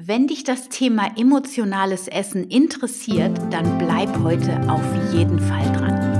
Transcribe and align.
Wenn 0.00 0.28
dich 0.28 0.44
das 0.44 0.68
Thema 0.68 1.10
emotionales 1.18 2.06
Essen 2.06 2.48
interessiert, 2.48 3.36
dann 3.50 3.78
bleib 3.78 4.16
heute 4.22 4.70
auf 4.70 5.12
jeden 5.12 5.40
Fall 5.40 5.72
dran. 5.72 6.17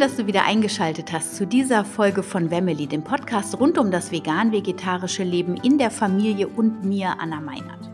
Dass 0.00 0.16
du 0.16 0.26
wieder 0.26 0.46
eingeschaltet 0.46 1.12
hast 1.12 1.36
zu 1.36 1.46
dieser 1.46 1.84
Folge 1.84 2.22
von 2.22 2.50
Wemmeli, 2.50 2.86
dem 2.86 3.04
Podcast 3.04 3.60
rund 3.60 3.76
um 3.76 3.90
das 3.90 4.10
vegan-vegetarische 4.10 5.24
Leben 5.24 5.58
in 5.58 5.76
der 5.76 5.90
Familie 5.90 6.48
und 6.48 6.82
mir, 6.82 7.16
Anna 7.20 7.38
Meinert. 7.38 7.90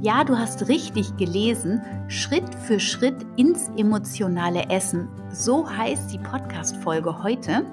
Ja, 0.00 0.24
du 0.24 0.38
hast 0.38 0.66
richtig 0.68 1.14
gelesen, 1.18 1.82
Schritt 2.08 2.54
für 2.66 2.80
Schritt 2.80 3.26
ins 3.36 3.68
emotionale 3.76 4.70
Essen. 4.70 5.10
So 5.30 5.68
heißt 5.70 6.10
die 6.10 6.18
Podcast-Folge 6.18 7.22
heute. 7.22 7.66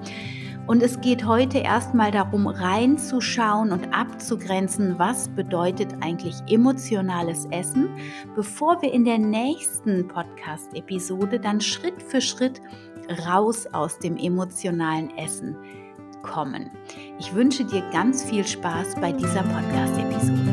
Und 0.66 0.82
es 0.82 1.00
geht 1.00 1.26
heute 1.26 1.58
erstmal 1.58 2.10
darum, 2.10 2.46
reinzuschauen 2.46 3.72
und 3.72 3.94
abzugrenzen, 3.94 4.98
was 4.98 5.30
bedeutet 5.30 5.88
eigentlich 6.02 6.36
emotionales 6.48 7.46
Essen, 7.50 7.88
bevor 8.36 8.82
wir 8.82 8.92
in 8.92 9.06
der 9.06 9.18
nächsten 9.18 10.06
Podcast-Episode 10.06 11.40
dann 11.40 11.62
Schritt 11.62 12.02
für 12.02 12.20
Schritt 12.20 12.60
raus 13.26 13.66
aus 13.72 13.98
dem 13.98 14.16
emotionalen 14.16 15.16
Essen 15.16 15.56
kommen. 16.22 16.70
Ich 17.18 17.34
wünsche 17.34 17.64
dir 17.64 17.82
ganz 17.92 18.24
viel 18.24 18.46
Spaß 18.46 18.96
bei 19.00 19.12
dieser 19.12 19.42
Podcast-Episode. 19.42 20.43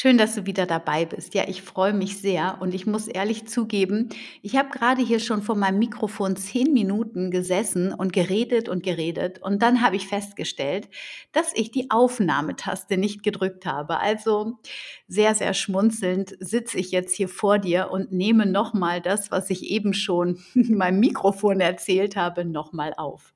Schön, 0.00 0.16
dass 0.16 0.36
du 0.36 0.46
wieder 0.46 0.64
dabei 0.64 1.06
bist. 1.06 1.34
Ja, 1.34 1.48
ich 1.48 1.60
freue 1.60 1.92
mich 1.92 2.18
sehr 2.18 2.58
und 2.60 2.72
ich 2.72 2.86
muss 2.86 3.08
ehrlich 3.08 3.48
zugeben, 3.48 4.10
ich 4.42 4.54
habe 4.56 4.68
gerade 4.68 5.02
hier 5.02 5.18
schon 5.18 5.42
vor 5.42 5.56
meinem 5.56 5.80
Mikrofon 5.80 6.36
zehn 6.36 6.72
Minuten 6.72 7.32
gesessen 7.32 7.92
und 7.92 8.12
geredet 8.12 8.68
und 8.68 8.84
geredet 8.84 9.42
und 9.42 9.60
dann 9.60 9.82
habe 9.82 9.96
ich 9.96 10.06
festgestellt, 10.06 10.88
dass 11.32 11.52
ich 11.52 11.72
die 11.72 11.90
Aufnahmetaste 11.90 12.96
nicht 12.96 13.24
gedrückt 13.24 13.66
habe. 13.66 13.98
Also 13.98 14.60
sehr, 15.08 15.34
sehr 15.34 15.52
schmunzelnd 15.52 16.36
sitze 16.38 16.78
ich 16.78 16.92
jetzt 16.92 17.16
hier 17.16 17.28
vor 17.28 17.58
dir 17.58 17.90
und 17.90 18.12
nehme 18.12 18.46
nochmal 18.46 19.00
das, 19.00 19.32
was 19.32 19.50
ich 19.50 19.64
eben 19.64 19.94
schon 19.94 20.38
in 20.54 20.76
meinem 20.76 21.00
Mikrofon 21.00 21.58
erzählt 21.58 22.14
habe, 22.14 22.44
nochmal 22.44 22.94
auf. 22.96 23.34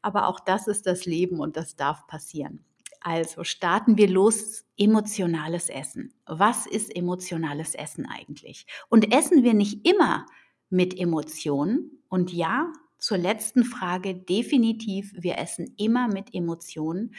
Aber 0.00 0.26
auch 0.28 0.40
das 0.40 0.68
ist 0.68 0.86
das 0.86 1.04
Leben 1.04 1.38
und 1.38 1.58
das 1.58 1.76
darf 1.76 2.06
passieren. 2.06 2.64
Also 3.02 3.44
starten 3.44 3.96
wir 3.96 4.08
los. 4.08 4.64
Emotionales 4.76 5.68
Essen. 5.68 6.14
Was 6.26 6.66
ist 6.66 6.94
emotionales 6.94 7.74
Essen 7.74 8.06
eigentlich? 8.06 8.66
Und 8.88 9.12
essen 9.12 9.42
wir 9.42 9.54
nicht 9.54 9.86
immer 9.86 10.26
mit 10.70 10.98
Emotionen? 10.98 12.02
Und 12.08 12.32
ja, 12.32 12.72
zur 12.98 13.18
letzten 13.18 13.64
Frage, 13.64 14.14
definitiv, 14.14 15.12
wir 15.16 15.38
essen 15.38 15.74
immer 15.76 16.08
mit 16.08 16.34
Emotionen. 16.34 17.14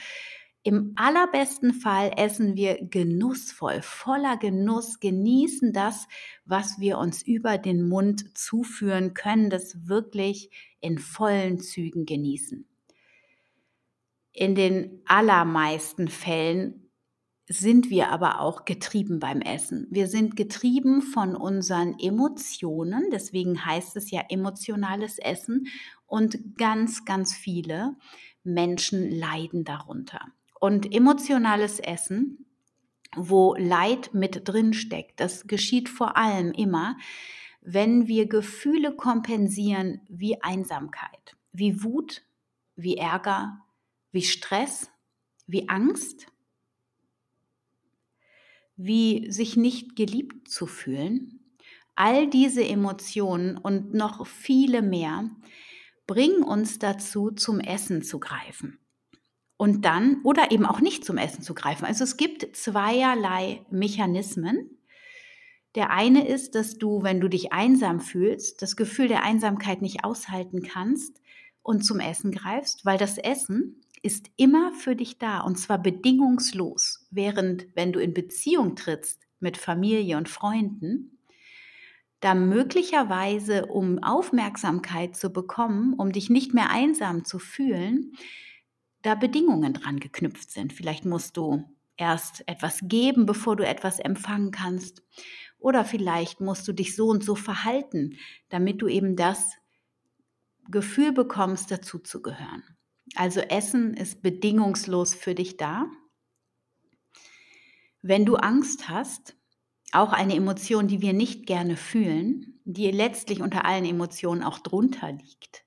Im 0.66 0.94
allerbesten 0.96 1.74
Fall 1.74 2.12
essen 2.16 2.56
wir 2.56 2.78
genussvoll, 2.82 3.82
voller 3.82 4.38
Genuss, 4.38 5.02
genießen 5.02 5.74
das, 5.74 6.08
was 6.46 6.80
wir 6.80 6.98
uns 6.98 7.22
über 7.22 7.58
den 7.58 7.88
Mund 7.88 8.38
zuführen 8.38 9.14
können, 9.14 9.50
das 9.50 9.88
wirklich 9.88 10.50
in 10.80 11.00
vollen 11.00 11.60
Zügen 11.60 12.06
genießen. 12.06 12.66
In 14.34 14.56
den 14.56 15.02
allermeisten 15.06 16.08
Fällen 16.08 16.90
sind 17.48 17.90
wir 17.90 18.10
aber 18.10 18.40
auch 18.40 18.66
getrieben 18.66 19.20
beim 19.20 19.42
Essen. 19.42 19.88
Wir 19.92 20.08
sind 20.08 20.36
getrieben 20.36 21.02
von 21.02 21.36
unseren 21.36 22.00
Emotionen, 22.00 23.10
deswegen 23.12 23.64
heißt 23.64 23.96
es 23.96 24.10
ja 24.10 24.24
emotionales 24.30 25.20
Essen 25.20 25.68
und 26.08 26.58
ganz, 26.58 27.06
ganz 27.06 27.34
viele 27.34 27.96
Menschen 28.44 29.12
leiden 29.12 29.66
darunter. 29.66 30.22
Und 30.60 30.94
emotionales 30.94 31.80
Essen, 31.80 32.46
wo 33.16 33.56
Leid 33.56 34.14
mit 34.14 34.48
drin 34.48 34.74
steckt, 34.74 35.20
das 35.20 35.46
geschieht 35.46 35.90
vor 35.90 36.18
allem 36.18 36.52
immer, 36.54 36.98
wenn 37.62 38.08
wir 38.08 38.28
Gefühle 38.28 38.96
kompensieren 38.96 40.02
wie 40.10 40.42
Einsamkeit, 40.42 41.38
wie 41.52 41.84
Wut, 41.84 42.24
wie 42.76 42.98
Ärger, 42.98 43.60
wie 44.14 44.22
Stress, 44.22 44.90
wie 45.46 45.68
Angst, 45.68 46.28
wie 48.78 49.30
sich 49.30 49.58
nicht 49.58 49.96
geliebt 49.96 50.48
zu 50.50 50.68
fühlen. 50.68 51.40
All 51.96 52.30
diese 52.30 52.64
Emotionen 52.64 53.58
und 53.58 53.94
noch 53.94 54.26
viele 54.26 54.82
mehr 54.82 55.30
bringen 56.08 56.44
uns 56.44 56.80
dazu, 56.80 57.32
zum 57.32 57.60
Essen 57.60 58.04
zu 58.04 58.20
greifen. 58.20 58.80
Und 59.58 59.86
dann, 59.86 60.22
oder 60.24 60.52
eben 60.52 60.66
auch 60.66 60.82
nicht 60.82 61.06
zum 61.06 61.18
Essen 61.18 61.44
zu 61.44 61.54
greifen. 61.54 61.86
Also 61.86 62.04
es 62.04 62.18
gibt 62.18 62.56
zweierlei 62.56 63.66
Mechanismen. 63.70 64.78
Der 65.76 65.92
eine 65.92 66.28
ist, 66.28 66.56
dass 66.56 66.78
du, 66.78 67.04
wenn 67.04 67.22
du 67.22 67.28
dich 67.28 67.54
einsam 67.54 68.00
fühlst, 68.00 68.62
das 68.62 68.76
Gefühl 68.76 69.08
der 69.08 69.24
Einsamkeit 69.24 69.82
nicht 69.82 70.04
aushalten 70.04 70.64
kannst 70.64 71.22
und 71.62 71.86
zum 71.86 72.00
Essen 72.00 72.32
greifst, 72.32 72.86
weil 72.86 72.98
das 72.98 73.18
Essen 73.18 73.84
ist 74.04 74.30
immer 74.36 74.74
für 74.74 74.96
dich 74.96 75.18
da 75.18 75.40
und 75.40 75.58
zwar 75.58 75.82
bedingungslos. 75.82 77.08
Während 77.10 77.68
wenn 77.74 77.94
du 77.94 78.00
in 78.00 78.14
Beziehung 78.14 78.76
trittst 78.76 79.22
mit 79.40 79.58
Familie 79.58 80.18
und 80.18 80.30
Freunden, 80.30 81.18
da 82.20 82.36
möglicherweise, 82.36 83.66
um 83.66 84.02
Aufmerksamkeit 84.04 85.16
zu 85.16 85.32
bekommen, 85.32 85.94
um 85.94 86.12
dich 86.12 86.30
nicht 86.30 86.54
mehr 86.54 86.70
einsam 86.70 87.26
zu 87.26 87.40
fühlen, 87.40 88.14
da 89.02 89.16
Bedingungen 89.16 89.74
dran 89.74 90.00
geknüpft 90.00 90.52
sind. 90.52 90.72
Vielleicht 90.74 91.06
musst 91.06 91.36
du 91.36 91.64
erst 91.98 92.48
etwas 92.48 92.80
geben, 92.84 93.26
bevor 93.26 93.56
du 93.56 93.66
etwas 93.66 94.00
empfangen 94.00 94.52
kannst. 94.52 95.04
Oder 95.60 95.86
vielleicht 95.86 96.42
musst 96.42 96.68
du 96.68 96.74
dich 96.74 96.96
so 96.96 97.08
und 97.08 97.24
so 97.24 97.36
verhalten, 97.36 98.18
damit 98.50 98.82
du 98.82 98.88
eben 98.88 99.16
das 99.16 99.52
Gefühl 100.70 101.12
bekommst, 101.12 101.72
dazuzugehören. 101.72 102.64
Also 103.16 103.42
Essen 103.42 103.94
ist 103.94 104.22
bedingungslos 104.22 105.14
für 105.14 105.36
dich 105.36 105.58
da. 105.58 105.86
Wenn 108.02 108.26
du 108.26 108.36
Angst 108.36 108.90
hast, 108.90 109.36
auch 109.92 110.12
eine 110.12 110.36
Emotion, 110.36 110.88
die 110.88 111.02
wir 111.02 111.14
nicht 111.14 111.46
gerne 111.46 111.78
fühlen, 111.78 112.60
die 112.66 112.90
letztlich 112.92 113.42
unter 113.42 113.66
allen 113.66 113.86
Emotionen 113.86 114.44
auch 114.44 114.60
drunter 114.60 115.12
liegt, 115.12 115.64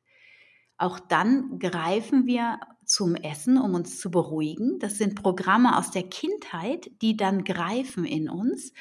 auch 0.78 1.00
dann 1.00 1.58
greifen 1.58 2.26
wir 2.26 2.60
zum 2.84 3.14
Essen, 3.14 3.58
um 3.58 3.74
uns 3.74 3.98
zu 3.98 4.10
beruhigen. 4.10 4.78
Das 4.78 4.98
sind 4.98 5.20
Programme 5.20 5.78
aus 5.78 5.90
der 5.90 6.02
Kindheit, 6.02 6.90
die 7.00 7.16
dann 7.16 7.44
greifen 7.44 8.04
in 8.04 8.28
uns. 8.28 8.72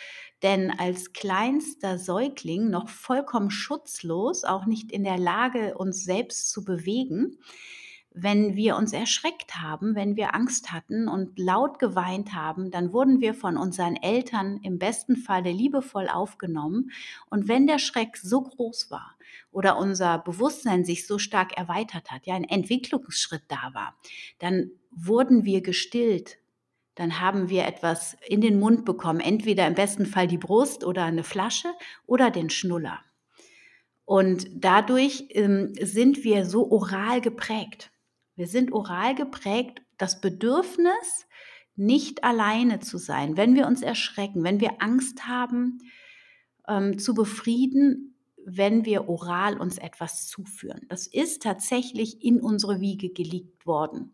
Denn 0.43 0.71
als 0.71 1.13
kleinster 1.13 1.97
Säugling 1.97 2.69
noch 2.69 2.89
vollkommen 2.89 3.49
schutzlos, 3.49 4.43
auch 4.43 4.65
nicht 4.65 4.91
in 4.91 5.03
der 5.03 5.17
Lage, 5.17 5.77
uns 5.77 6.03
selbst 6.03 6.51
zu 6.51 6.65
bewegen, 6.65 7.39
wenn 8.17 8.55
wir 8.55 8.77
uns 8.77 8.93
erschreckt 8.93 9.57
haben, 9.57 9.93
wenn 9.93 10.15
wir 10.15 10.33
Angst 10.33 10.71
hatten 10.71 11.09
und 11.09 11.37
laut 11.37 11.79
geweint 11.79 12.33
haben, 12.33 12.71
dann 12.71 12.93
wurden 12.93 13.19
wir 13.19 13.33
von 13.33 13.57
unseren 13.57 13.97
Eltern 13.97 14.59
im 14.63 14.79
besten 14.79 15.17
Falle 15.17 15.51
liebevoll 15.51 16.07
aufgenommen. 16.07 16.91
Und 17.29 17.49
wenn 17.49 17.67
der 17.67 17.77
Schreck 17.77 18.15
so 18.15 18.41
groß 18.41 18.89
war 18.89 19.15
oder 19.51 19.77
unser 19.77 20.19
Bewusstsein 20.19 20.85
sich 20.85 21.05
so 21.05 21.19
stark 21.19 21.57
erweitert 21.57 22.09
hat, 22.09 22.25
ja, 22.25 22.35
ein 22.35 22.45
Entwicklungsschritt 22.45 23.43
da 23.49 23.73
war, 23.73 23.95
dann 24.39 24.71
wurden 24.91 25.43
wir 25.43 25.61
gestillt. 25.61 26.37
Dann 26.95 27.19
haben 27.19 27.49
wir 27.49 27.65
etwas 27.65 28.15
in 28.25 28.39
den 28.39 28.57
Mund 28.57 28.85
bekommen, 28.85 29.19
entweder 29.19 29.67
im 29.67 29.75
besten 29.75 30.05
Fall 30.05 30.27
die 30.27 30.37
Brust 30.37 30.85
oder 30.85 31.03
eine 31.03 31.25
Flasche 31.25 31.73
oder 32.05 32.31
den 32.31 32.49
Schnuller. 32.49 32.99
Und 34.05 34.47
dadurch 34.53 35.25
ähm, 35.31 35.73
sind 35.81 36.23
wir 36.23 36.45
so 36.45 36.71
oral 36.71 37.19
geprägt. 37.19 37.91
Wir 38.35 38.47
sind 38.47 38.73
oral 38.73 39.15
geprägt, 39.15 39.81
das 39.97 40.21
Bedürfnis, 40.21 41.27
nicht 41.77 42.23
alleine 42.23 42.79
zu 42.79 42.97
sein, 42.97 43.37
wenn 43.37 43.55
wir 43.55 43.67
uns 43.67 43.81
erschrecken, 43.81 44.43
wenn 44.43 44.61
wir 44.61 44.81
Angst 44.81 45.27
haben, 45.27 45.79
ähm, 46.67 46.97
zu 46.97 47.13
befrieden, 47.13 48.15
wenn 48.45 48.85
wir 48.85 49.09
oral 49.09 49.59
uns 49.59 49.77
etwas 49.77 50.27
zuführen. 50.27 50.85
Das 50.87 51.07
ist 51.07 51.41
tatsächlich 51.41 52.23
in 52.23 52.39
unsere 52.39 52.79
Wiege 52.79 53.09
gelegt 53.09 53.65
worden. 53.65 54.13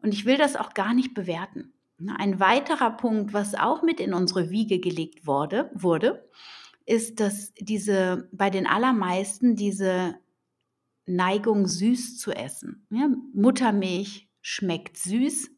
Und 0.00 0.12
ich 0.12 0.26
will 0.26 0.36
das 0.36 0.56
auch 0.56 0.74
gar 0.74 0.94
nicht 0.94 1.14
bewerten. 1.14 1.72
Ein 2.18 2.38
weiterer 2.38 2.90
Punkt, 2.90 3.32
was 3.32 3.54
auch 3.54 3.82
mit 3.82 4.00
in 4.00 4.12
unsere 4.12 4.50
Wiege 4.50 4.78
gelegt 4.78 5.26
wurde, 5.26 5.70
wurde, 5.74 6.28
ist, 6.86 7.20
dass 7.20 7.54
diese 7.54 8.28
bei 8.32 8.50
den 8.50 8.66
allermeisten 8.66 9.56
diese 9.56 10.16
Neigung 11.06 11.66
süß 11.66 12.18
zu 12.18 12.32
essen. 12.32 12.86
Ja, 12.90 13.08
Muttermilch 13.34 14.28
schmeckt 14.40 14.96
süß 14.96 15.50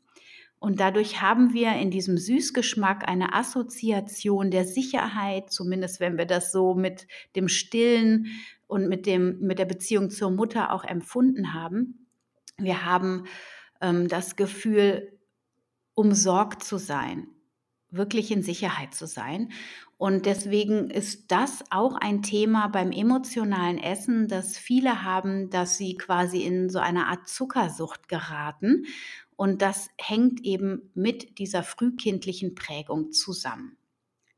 und 0.58 0.80
dadurch 0.80 1.20
haben 1.20 1.52
wir 1.52 1.72
in 1.74 1.90
diesem 1.90 2.18
Süßgeschmack 2.18 3.08
eine 3.08 3.34
Assoziation 3.34 4.50
der 4.50 4.64
Sicherheit, 4.64 5.52
zumindest 5.52 6.00
wenn 6.00 6.18
wir 6.18 6.26
das 6.26 6.50
so 6.50 6.74
mit 6.74 7.06
dem 7.36 7.48
Stillen 7.48 8.26
und 8.66 8.88
mit, 8.88 9.06
dem, 9.06 9.38
mit 9.40 9.58
der 9.58 9.66
Beziehung 9.66 10.10
zur 10.10 10.30
Mutter 10.30 10.72
auch 10.72 10.84
empfunden 10.84 11.54
haben. 11.54 12.06
Wir 12.58 12.84
haben 12.84 13.24
ähm, 13.80 14.08
das 14.08 14.36
Gefühl, 14.36 15.12
umsorgt 15.94 16.64
zu 16.64 16.78
sein, 16.78 17.28
wirklich 17.96 18.30
in 18.30 18.42
Sicherheit 18.42 18.94
zu 18.94 19.06
sein. 19.06 19.52
Und 19.98 20.26
deswegen 20.26 20.90
ist 20.90 21.30
das 21.30 21.64
auch 21.70 21.94
ein 21.94 22.22
Thema 22.22 22.68
beim 22.68 22.92
emotionalen 22.92 23.78
Essen, 23.78 24.28
dass 24.28 24.58
viele 24.58 25.02
haben, 25.02 25.48
dass 25.50 25.78
sie 25.78 25.96
quasi 25.96 26.42
in 26.42 26.68
so 26.68 26.78
eine 26.78 27.06
Art 27.06 27.28
Zuckersucht 27.28 28.08
geraten. 28.08 28.86
Und 29.36 29.62
das 29.62 29.88
hängt 29.98 30.44
eben 30.44 30.90
mit 30.94 31.38
dieser 31.38 31.62
frühkindlichen 31.62 32.54
Prägung 32.54 33.12
zusammen. 33.12 33.76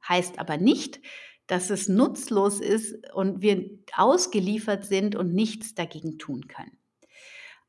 Heißt 0.09 0.39
aber 0.39 0.57
nicht, 0.57 1.01
dass 1.49 1.71
es 1.71 1.89
nutzlos 1.89 2.61
ist 2.61 3.13
und 3.13 3.43
wir 3.43 3.69
ausgeliefert 3.97 4.85
sind 4.85 5.17
und 5.17 5.35
nichts 5.35 5.75
dagegen 5.75 6.19
tun 6.19 6.47
können 6.47 6.78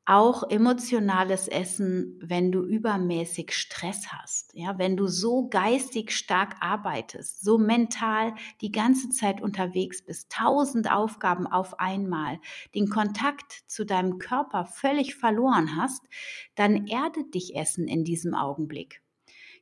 auch 0.10 0.50
emotionales 0.50 1.48
Essen, 1.48 2.20
wenn 2.20 2.52
du 2.52 2.64
übermäßig 2.64 3.52
Stress 3.54 4.08
hast, 4.12 4.56
ja, 4.56 4.80
wenn 4.80 4.98
du 4.98 5.08
so 5.08 5.48
geistig 5.50 6.12
stark 6.12 6.56
arbeitest, 6.62 7.42
so 7.42 7.60
mental 7.60 8.34
die 8.62 8.72
ganze 8.72 9.10
Zeit 9.10 9.40
unterwegs 9.40 10.04
bist, 10.04 10.32
tausend 10.32 10.92
Aufgaben 10.92 11.46
auf 11.46 11.80
einmal, 11.80 12.40
den 12.74 12.90
Kontakt 12.90 13.52
zu 13.68 13.86
deinem 13.86 14.18
Körper 14.18 14.66
völlig 14.66 15.14
verloren 15.14 15.76
hast, 15.76 16.02
dann 16.56 16.88
erdet 16.88 17.36
dich 17.36 17.56
Essen 17.56 17.88
in 17.88 18.04
diesem 18.04 18.34
Augenblick 18.34 19.04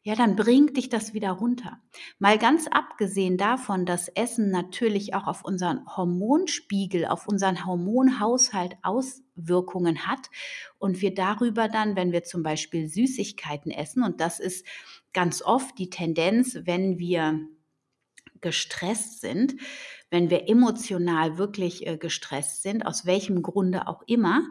ja, 0.08 0.16
dann 0.16 0.38
bringt 0.38 0.78
dich 0.78 0.88
das 0.88 1.14
wieder 1.14 1.32
runter. 1.32 1.82
Mal 2.18 2.38
ganz 2.38 2.68
abgesehen 2.68 3.36
davon, 3.36 3.86
dass 3.86 4.08
Essen 4.08 4.52
natürlich 4.52 5.14
auch 5.14 5.28
auf 5.28 5.44
unseren 5.44 5.86
Hormonspiegel, 5.98 7.06
auf 7.06 7.28
unseren 7.28 7.66
Hormonhaushalt 7.66 8.78
Auswirkungen 8.84 10.08
hat 10.08 10.30
und 10.78 11.02
wir 11.02 11.14
darüber 11.14 11.68
dann, 11.68 11.98
wenn 11.98 12.14
wir 12.14 12.24
zum 12.24 12.42
Beispiel 12.42 12.88
Süßigkeiten 12.88 13.70
essen, 13.70 14.02
und 14.02 14.22
das 14.22 14.40
ist 14.40 14.66
ganz 15.12 15.42
oft 15.42 15.78
die 15.78 15.90
Tendenz, 15.90 16.58
wenn 16.64 17.00
wir 17.00 17.42
gestresst 18.40 19.20
sind, 19.20 19.56
wenn 20.10 20.30
wir 20.30 20.48
emotional 20.48 21.38
wirklich 21.38 21.86
äh, 21.86 21.98
gestresst 21.98 22.64
sind, 22.64 22.86
aus 22.86 23.06
welchem 23.06 23.42
Grunde 23.42 23.90
auch 23.90 24.04
immer, 24.08 24.44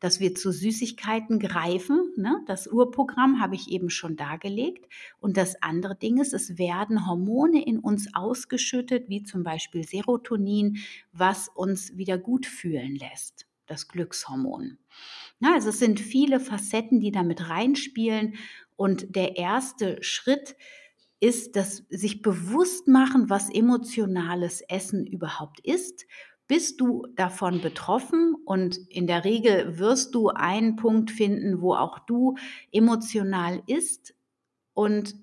dass 0.00 0.20
wir 0.20 0.34
zu 0.34 0.52
Süßigkeiten 0.52 1.38
greifen. 1.38 2.12
Ne? 2.16 2.42
Das 2.46 2.66
Urprogramm 2.66 3.40
habe 3.40 3.54
ich 3.54 3.68
eben 3.68 3.90
schon 3.90 4.16
dargelegt. 4.16 4.86
Und 5.18 5.36
das 5.36 5.60
andere 5.62 5.96
Ding 5.96 6.20
ist, 6.20 6.32
es 6.32 6.58
werden 6.58 7.06
Hormone 7.06 7.64
in 7.64 7.78
uns 7.78 8.14
ausgeschüttet, 8.14 9.08
wie 9.08 9.22
zum 9.24 9.42
Beispiel 9.42 9.86
Serotonin, 9.86 10.78
was 11.12 11.48
uns 11.48 11.96
wieder 11.96 12.18
gut 12.18 12.46
fühlen 12.46 12.96
lässt, 12.96 13.46
das 13.66 13.88
Glückshormon. 13.88 14.78
Ja, 15.40 15.54
also 15.54 15.70
es 15.70 15.78
sind 15.78 16.00
viele 16.00 16.40
Facetten, 16.40 17.00
die 17.00 17.10
damit 17.10 17.48
reinspielen. 17.48 18.34
Und 18.76 19.16
der 19.16 19.36
erste 19.36 20.02
Schritt 20.02 20.56
ist 21.20 21.56
das 21.56 21.84
sich 21.88 22.22
bewusst 22.22 22.86
machen, 22.86 23.28
was 23.28 23.50
emotionales 23.50 24.60
Essen 24.68 25.04
überhaupt 25.04 25.58
ist 25.60 26.06
bist 26.48 26.80
du 26.80 27.06
davon 27.14 27.60
betroffen 27.60 28.34
und 28.44 28.78
in 28.88 29.06
der 29.06 29.24
Regel 29.24 29.78
wirst 29.78 30.14
du 30.14 30.28
einen 30.28 30.76
Punkt 30.76 31.10
finden, 31.10 31.60
wo 31.60 31.74
auch 31.74 31.98
du 32.00 32.36
emotional 32.72 33.62
ist 33.66 34.14
und 34.74 35.14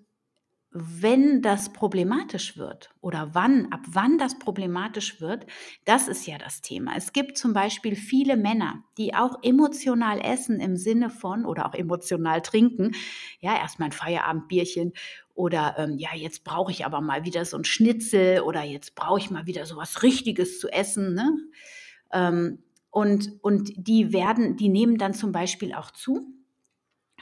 wenn 0.77 1.41
das 1.41 1.71
problematisch 1.71 2.57
wird 2.57 2.89
oder 2.99 3.29
wann, 3.31 3.71
ab 3.71 3.79
wann 3.87 4.17
das 4.17 4.37
problematisch 4.37 5.21
wird, 5.21 5.45
das 5.85 6.09
ist 6.09 6.27
ja 6.27 6.37
das 6.37 6.61
Thema. 6.61 6.91
Es 6.97 7.13
gibt 7.13 7.37
zum 7.37 7.53
Beispiel 7.53 7.95
viele 7.95 8.35
Männer, 8.35 8.83
die 8.97 9.15
auch 9.15 9.37
emotional 9.41 10.19
essen 10.19 10.59
im 10.59 10.75
Sinne 10.75 11.09
von 11.09 11.45
oder 11.45 11.65
auch 11.65 11.75
emotional 11.75 12.41
trinken. 12.41 12.91
Ja, 13.39 13.55
erstmal 13.57 13.87
ein 13.87 13.93
Feierabendbierchen 13.93 14.91
oder 15.35 15.75
ähm, 15.77 15.97
ja, 15.97 16.09
jetzt 16.15 16.43
brauche 16.43 16.71
ich 16.71 16.85
aber 16.85 17.01
mal 17.01 17.25
wieder 17.25 17.45
so 17.45 17.57
ein 17.57 17.65
Schnitzel 17.65 18.41
oder 18.41 18.63
jetzt 18.63 18.95
brauche 18.95 19.19
ich 19.19 19.29
mal 19.29 19.45
wieder 19.45 19.65
so 19.65 19.75
was 19.75 20.01
Richtiges 20.01 20.59
zu 20.59 20.69
essen. 20.69 21.13
Ne? 21.13 21.37
Ähm, 22.11 22.63
und, 22.89 23.33
und 23.41 23.73
die 23.75 24.13
werden, 24.13 24.55
die 24.57 24.69
nehmen 24.69 24.97
dann 24.97 25.13
zum 25.13 25.31
Beispiel 25.31 25.73
auch 25.73 25.91
zu 25.91 26.35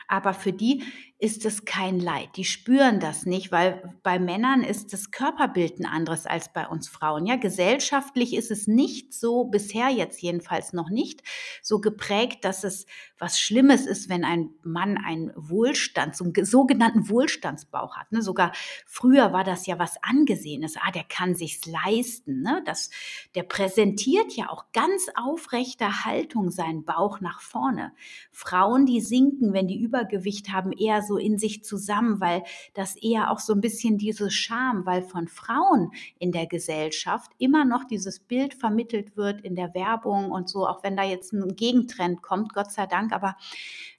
aber 0.08 0.34
für 0.34 0.54
die 0.54 0.84
ist 1.24 1.46
es 1.46 1.64
kein 1.64 2.02
Leid. 2.02 2.32
Die 2.36 2.44
spüren 2.44 3.00
das 3.00 3.26
nicht, 3.26 3.50
weil 3.50 3.96
bei 4.04 4.20
Männern 4.20 4.62
ist 4.62 4.92
das 4.92 5.10
Körperbild 5.10 5.80
ein 5.80 5.86
anderes 5.86 6.26
als 6.26 6.52
bei 6.52 6.68
uns 6.68 6.90
Frauen. 6.90 7.26
Ja, 7.26 7.38
gesellschaftlich 7.38 8.36
ist 8.36 8.52
es 8.52 8.68
nicht 8.68 9.14
so, 9.14 9.46
bisher 9.46 9.88
jetzt 9.88 10.22
jedenfalls 10.22 10.74
noch 10.74 10.90
nicht, 10.90 11.24
so 11.62 11.80
geprägt, 11.80 12.44
dass 12.44 12.66
es 12.66 12.88
was 13.18 13.40
Schlimmes 13.40 13.86
ist, 13.86 14.10
wenn 14.10 14.26
ein 14.26 14.50
Mann 14.64 14.98
einen 14.98 15.32
Wohlstand, 15.38 16.14
so 16.14 16.26
sogenannten 16.42 17.08
Wohlstandsbauch 17.08 17.96
hat. 17.96 18.12
Ne? 18.12 18.22
Sogar 18.22 18.52
früher 18.86 19.32
war 19.32 19.46
das 19.46 19.66
ja 19.66 19.80
was 19.80 19.96
Angesehenes. 20.04 20.76
Ah, 20.76 20.92
der 20.92 21.06
kann 21.06 21.36
sich's 21.36 21.66
leisten. 21.66 22.42
Ne? 22.42 22.62
Das, 22.66 22.90
der 23.34 23.44
präsentiert 23.44 24.34
ja 24.34 24.50
auch 24.50 24.66
ganz 24.74 25.08
aufrechter 25.16 26.04
Haltung 26.04 26.52
seinen 26.52 26.84
Bauch 26.84 27.22
nach 27.22 27.40
vorne. 27.40 27.94
Frauen, 28.30 28.86
die 28.86 29.00
sinken, 29.00 29.54
wenn 29.54 29.70
die 29.70 29.80
Übergewicht 29.80 30.52
haben, 30.52 30.74
eher 30.74 31.02
so 31.02 31.13
in 31.18 31.38
sich 31.38 31.64
zusammen, 31.64 32.20
weil 32.20 32.44
das 32.74 32.96
eher 32.96 33.32
auch 33.32 33.40
so 33.40 33.54
ein 33.54 33.62
bisschen 33.62 33.98
diese 33.98 34.32
Scham, 34.32 34.86
weil 34.86 35.02
von 35.02 35.28
Frauen 35.28 35.92
in 36.20 36.32
der 36.32 36.48
Gesellschaft 36.48 37.32
immer 37.38 37.66
noch 37.66 37.86
dieses 37.86 38.20
Bild 38.20 38.54
vermittelt 38.54 39.16
wird 39.18 39.42
in 39.42 39.56
der 39.56 39.74
Werbung 39.74 40.32
und 40.32 40.50
so, 40.50 40.68
auch 40.68 40.84
wenn 40.84 40.98
da 40.98 41.04
jetzt 41.04 41.34
ein 41.34 41.56
Gegentrend 41.56 42.22
kommt, 42.22 42.54
Gott 42.54 42.72
sei 42.72 42.88
Dank, 42.88 43.14
aber 43.14 43.36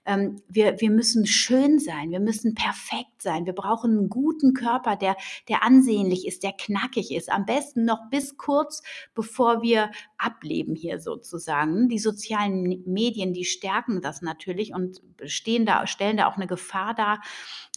ähm, 0.06 0.42
wir, 0.48 0.80
wir 0.80 0.90
müssen 0.90 1.26
schön 1.26 1.78
sein, 1.78 2.10
wir 2.10 2.20
müssen 2.20 2.54
perfekt 2.54 3.22
sein, 3.22 3.46
wir 3.46 3.52
brauchen 3.52 3.98
einen 3.98 4.08
guten 4.08 4.54
Körper, 4.54 4.96
der, 4.96 5.16
der 5.48 5.62
ansehnlich 5.62 6.26
ist, 6.26 6.42
der 6.42 6.52
knackig 6.52 7.12
ist, 7.12 7.30
am 7.30 7.46
besten 7.46 7.84
noch 7.84 8.10
bis 8.10 8.36
kurz 8.36 8.82
bevor 9.14 9.62
wir 9.62 9.90
ableben 10.18 10.74
hier 10.74 11.00
sozusagen. 11.00 11.88
Die 11.88 11.98
sozialen 11.98 12.82
Medien, 12.86 13.32
die 13.32 13.44
stärken 13.44 14.00
das 14.02 14.22
natürlich 14.22 14.74
und 14.74 15.00
stehen 15.24 15.66
da, 15.66 15.86
stellen 15.86 16.16
da 16.16 16.28
auch 16.28 16.36
eine 16.36 16.46
Gefahr 16.46 16.94
dar, 16.94 17.20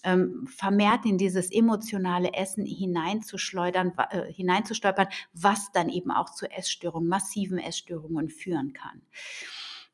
ähm, 0.03 0.47
vermehrt 0.47 1.05
in 1.05 1.17
dieses 1.17 1.51
emotionale 1.51 2.33
Essen 2.33 2.65
hineinzuschleudern, 2.65 3.93
äh, 4.09 4.31
hineinzustolpern, 4.31 5.07
was 5.33 5.71
dann 5.71 5.89
eben 5.89 6.11
auch 6.11 6.31
zu 6.31 6.49
Essstörungen, 6.49 7.09
massiven 7.09 7.57
Essstörungen 7.57 8.29
führen 8.29 8.73
kann. 8.73 9.01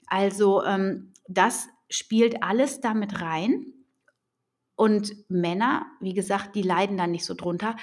Also 0.08 0.64
ähm, 0.64 1.12
das 1.28 1.68
spielt 1.94 2.44
alles 2.44 2.82
damit 2.82 3.22
rein. 3.22 3.66
Und 4.76 5.30
Männer, 5.30 5.86
wie 6.02 6.14
gesagt, 6.14 6.56
die 6.56 6.62
leiden 6.62 6.98
dann 6.98 7.12
nicht 7.12 7.26
so 7.26 7.34
drunter. 7.34 7.76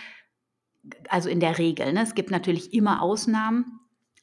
Also 1.09 1.29
in 1.29 1.40
der 1.40 1.59
Regel. 1.59 1.93
Ne? 1.93 2.02
Es 2.02 2.14
gibt 2.14 2.31
natürlich 2.31 2.73
immer 2.73 3.02
Ausnahmen. 3.02 3.80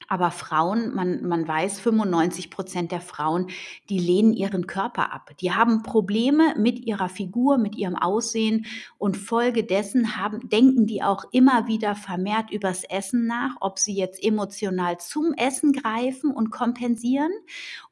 Aber 0.08 0.32
Frauen, 0.32 0.94
man, 0.96 1.28
man 1.28 1.48
weiß, 1.48 1.80
95 1.80 2.50
Prozent 2.50 2.92
der 2.92 3.02
Frauen, 3.02 3.48
die 3.90 4.00
lehnen 4.00 4.34
ihren 4.34 4.66
Körper 4.66 5.12
ab. 5.12 5.32
Die 5.42 5.52
haben 5.52 5.84
Probleme 5.84 6.56
mit 6.58 6.80
ihrer 6.86 7.10
Figur, 7.10 7.58
mit 7.58 7.76
ihrem 7.76 7.96
Aussehen 7.96 8.66
und 8.98 9.18
folgedessen 9.18 10.16
haben, 10.16 10.48
denken 10.50 10.86
die 10.86 11.04
auch 11.04 11.26
immer 11.32 11.68
wieder 11.68 11.96
vermehrt 11.96 12.52
übers 12.52 12.84
Essen 12.86 13.28
nach, 13.28 13.58
ob 13.60 13.80
sie 13.80 13.96
jetzt 13.96 14.24
emotional 14.24 14.98
zum 15.00 15.34
Essen 15.34 15.74
greifen 15.74 16.32
und 16.32 16.52
kompensieren 16.52 17.32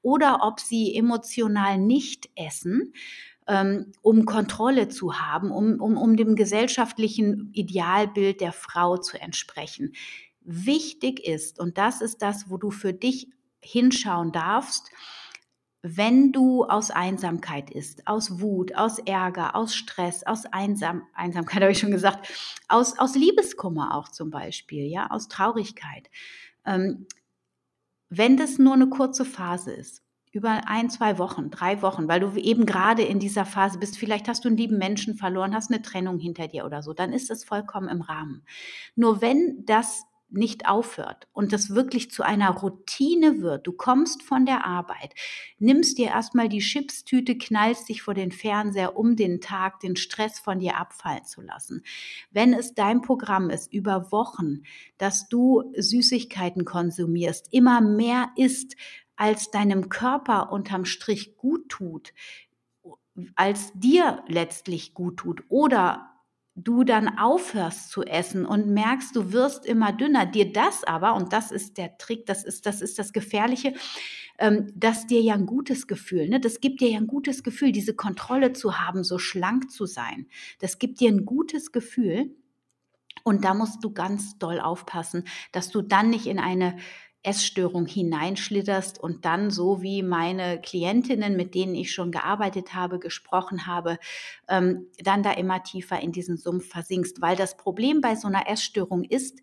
oder 0.02 0.40
ob 0.42 0.60
sie 0.60 0.96
emotional 0.96 1.78
nicht 1.78 2.30
essen 2.36 2.94
ähm, 3.48 3.92
um 4.02 4.26
Kontrolle 4.26 4.88
zu 4.88 5.20
haben, 5.20 5.52
um, 5.52 5.80
um, 5.80 5.98
um 5.98 6.16
dem 6.18 6.36
gesellschaftlichen 6.36 7.52
Idealbild 7.54 8.42
der 8.42 8.52
Frau 8.52 8.98
zu 8.98 9.22
entsprechen 9.22 9.94
wichtig 10.46 11.26
ist, 11.26 11.60
und 11.60 11.78
das 11.78 12.02
ist 12.02 12.22
das, 12.22 12.50
wo 12.50 12.58
du 12.58 12.72
für 12.72 12.94
dich 12.94 13.30
hinschauen 13.62 14.32
darfst, 14.32 14.90
wenn 15.88 16.32
du 16.32 16.64
aus 16.64 16.90
Einsamkeit 16.90 17.70
isst, 17.70 18.08
aus 18.08 18.40
Wut, 18.40 18.76
aus 18.76 18.98
Ärger, 18.98 19.56
aus 19.56 19.76
Stress, 19.76 20.24
aus 20.24 20.46
Einsam 20.46 21.04
Einsamkeit, 21.14 21.62
habe 21.62 21.72
ich 21.72 21.80
schon 21.80 21.92
gesagt, 21.92 22.28
aus, 22.68 22.98
aus 22.98 23.16
Liebeskummer 23.16 23.94
auch 23.96 24.10
zum 24.10 24.32
Beispiel, 24.32 24.86
ja, 24.86 25.12
aus 25.12 25.28
Traurigkeit. 25.28 26.10
Ähm, 26.66 27.06
wenn 28.10 28.36
das 28.36 28.58
nur 28.58 28.74
eine 28.74 28.90
kurze 28.90 29.26
Phase 29.26 29.74
ist, 29.74 30.02
über 30.32 30.68
ein, 30.68 30.90
zwei 30.90 31.18
Wochen, 31.18 31.50
drei 31.50 31.82
Wochen, 31.82 32.08
weil 32.08 32.20
du 32.20 32.36
eben 32.36 32.66
gerade 32.66 33.04
in 33.04 33.20
dieser 33.20 33.46
Phase 33.46 33.78
bist, 33.78 33.98
vielleicht 33.98 34.28
hast 34.28 34.44
du 34.44 34.50
einen 34.50 34.58
lieben 34.58 34.78
Menschen 34.78 35.16
verloren, 35.16 35.56
hast 35.56 35.72
eine 35.72 35.82
Trennung 35.82 36.20
hinter 36.20 36.48
dir 36.48 36.66
oder 36.66 36.82
so, 36.82 36.94
dann 36.94 37.14
ist 37.14 37.30
es 37.30 37.44
vollkommen 37.46 37.88
im 37.90 38.02
Rahmen. 38.02 38.44
Nur 38.96 39.22
wenn 39.22 39.66
das 39.66 40.04
nicht 40.30 40.68
aufhört 40.68 41.28
und 41.34 41.54
das 41.54 41.70
wirklich 41.76 42.12
zu 42.12 42.24
einer 42.24 42.50
Routine 42.50 43.42
wird, 43.42 43.68
du 43.68 43.72
kommst 43.72 44.24
von 44.24 44.46
der 44.46 44.66
Arbeit, 44.66 45.14
nimmst 45.60 45.98
dir 45.98 46.08
erstmal 46.08 46.50
die 46.50 46.60
Chipstüte, 46.60 47.38
knallst 47.38 47.90
dich 47.90 48.02
vor 48.02 48.14
den 48.14 48.32
Fernseher, 48.32 48.98
um 48.98 49.16
den 49.16 49.42
Tag, 49.42 49.80
den 49.80 49.96
Stress 49.96 50.40
von 50.40 50.60
dir 50.60 50.78
abfallen 50.78 51.26
zu 51.26 51.42
lassen. 51.42 51.84
Wenn 52.32 52.54
es 52.54 52.74
dein 52.74 53.02
Programm 53.02 53.50
ist, 53.50 53.72
über 53.72 54.12
Wochen, 54.12 54.64
dass 54.98 55.30
du 55.30 55.72
Süßigkeiten 55.78 56.66
konsumierst, 56.66 57.54
immer 57.54 57.82
mehr 57.82 58.30
isst, 58.36 58.76
als 59.16 59.52
deinem 59.52 59.90
Körper 59.90 60.52
unterm 60.52 60.86
Strich 60.86 61.38
gut 61.38 61.70
tut, 61.70 62.14
als 63.36 63.72
dir 63.74 64.24
letztlich 64.28 64.94
gut 64.94 65.18
tut 65.18 65.44
oder 65.48 66.15
du 66.56 66.86
dann 66.86 67.18
aufhörst 67.18 67.90
zu 67.90 68.04
essen 68.04 68.46
und 68.46 68.68
merkst, 68.68 69.16
du 69.16 69.34
wirst 69.34 69.66
immer 69.66 69.92
dünner, 69.92 70.26
dir 70.26 70.52
das 70.54 70.84
aber, 70.86 71.14
und 71.16 71.34
das 71.34 71.52
ist 71.52 71.78
der 71.78 71.98
Trick, 71.98 72.26
das 72.26 72.44
ist 72.44 72.66
das, 72.66 72.82
ist 72.82 72.98
das 72.98 73.12
Gefährliche, 73.12 73.74
ähm, 74.40 74.72
dass 74.74 75.06
dir 75.06 75.22
ja 75.22 75.34
ein 75.34 75.46
gutes 75.46 75.86
Gefühl, 75.88 76.30
ne? 76.30 76.40
das 76.40 76.62
gibt 76.62 76.80
dir 76.80 76.90
ja 76.90 76.98
ein 76.98 77.08
gutes 77.08 77.44
Gefühl, 77.44 77.72
diese 77.72 77.94
Kontrolle 77.94 78.54
zu 78.54 78.80
haben, 78.80 79.04
so 79.04 79.18
schlank 79.18 79.70
zu 79.70 79.86
sein. 79.86 80.28
Das 80.60 80.80
gibt 80.80 81.00
dir 81.00 81.10
ein 81.10 81.26
gutes 81.26 81.72
Gefühl. 81.72 82.36
Und 83.24 83.44
da 83.44 83.54
musst 83.56 83.84
du 83.84 83.92
ganz 83.92 84.38
doll 84.38 84.60
aufpassen, 84.60 85.24
dass 85.52 85.72
du 85.72 85.82
dann 85.82 86.10
nicht 86.12 86.28
in 86.28 86.38
eine 86.38 86.78
Essstörung 87.26 87.86
hineinschlitterst 87.86 89.00
und 89.00 89.26
dann 89.26 89.50
so 89.50 89.82
wie 89.82 90.04
meine 90.04 90.62
Klientinnen, 90.62 91.36
mit 91.36 91.56
denen 91.56 91.76
ich 91.76 91.92
schon 91.92 92.12
gearbeitet 92.12 92.74
habe, 92.74 93.00
gesprochen 93.00 93.68
habe, 93.68 93.98
ähm, 94.48 94.88
dann 95.04 95.24
da 95.24 95.32
immer 95.32 95.64
tiefer 95.64 96.00
in 96.00 96.12
diesen 96.12 96.38
Sumpf 96.38 96.68
versinkst. 96.70 97.22
Weil 97.22 97.36
das 97.36 97.58
Problem 97.58 98.02
bei 98.02 98.16
so 98.16 98.28
einer 98.28 98.50
Essstörung 98.50 99.04
ist, 99.04 99.40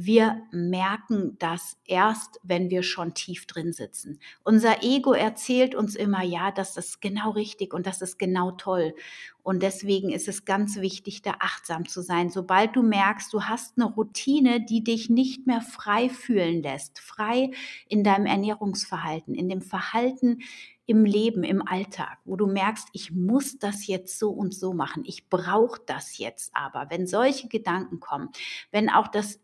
wir 0.00 0.42
merken 0.52 1.34
das 1.40 1.76
erst, 1.84 2.38
wenn 2.44 2.70
wir 2.70 2.84
schon 2.84 3.14
tief 3.14 3.46
drin 3.46 3.72
sitzen. 3.72 4.20
Unser 4.44 4.84
Ego 4.84 5.12
erzählt 5.12 5.74
uns 5.74 5.96
immer, 5.96 6.22
ja, 6.22 6.52
das 6.52 6.76
ist 6.76 7.00
genau 7.00 7.30
richtig 7.30 7.74
und 7.74 7.84
das 7.84 8.00
ist 8.00 8.16
genau 8.16 8.52
toll. 8.52 8.94
Und 9.42 9.60
deswegen 9.60 10.10
ist 10.10 10.28
es 10.28 10.44
ganz 10.44 10.76
wichtig, 10.76 11.22
da 11.22 11.34
achtsam 11.40 11.88
zu 11.88 12.00
sein. 12.00 12.30
Sobald 12.30 12.76
du 12.76 12.84
merkst, 12.84 13.32
du 13.32 13.42
hast 13.42 13.76
eine 13.76 13.86
Routine, 13.86 14.64
die 14.64 14.84
dich 14.84 15.10
nicht 15.10 15.48
mehr 15.48 15.62
frei 15.62 16.08
fühlen 16.08 16.62
lässt, 16.62 17.00
frei 17.00 17.50
in 17.88 18.04
deinem 18.04 18.26
Ernährungsverhalten, 18.26 19.34
in 19.34 19.48
dem 19.48 19.62
Verhalten 19.62 20.38
im 20.86 21.04
Leben, 21.04 21.42
im 21.42 21.66
Alltag, 21.66 22.18
wo 22.24 22.36
du 22.36 22.46
merkst, 22.46 22.88
ich 22.92 23.10
muss 23.10 23.58
das 23.58 23.88
jetzt 23.88 24.16
so 24.16 24.30
und 24.30 24.54
so 24.54 24.72
machen, 24.72 25.02
ich 25.04 25.28
brauche 25.28 25.80
das 25.84 26.18
jetzt 26.18 26.52
aber. 26.54 26.86
Wenn 26.88 27.06
solche 27.06 27.48
Gedanken 27.48 27.98
kommen, 27.98 28.30
wenn 28.70 28.88
auch 28.88 29.08
das 29.08 29.40